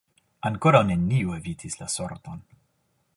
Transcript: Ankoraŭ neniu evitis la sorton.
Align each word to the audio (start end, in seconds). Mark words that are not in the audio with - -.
Ankoraŭ 0.49 0.79
neniu 0.87 1.35
evitis 1.37 1.79
la 1.83 1.91
sorton. 1.99 2.45